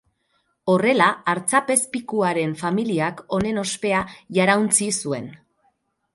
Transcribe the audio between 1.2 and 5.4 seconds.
artzapezpikuaren familiak honen ospea jarauntsi zuen.